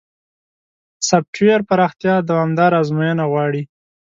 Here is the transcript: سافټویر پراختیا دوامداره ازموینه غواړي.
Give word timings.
سافټویر 1.07 1.59
پراختیا 1.69 2.15
دوامداره 2.29 2.75
ازموینه 2.81 3.25
غواړي. 3.31 3.61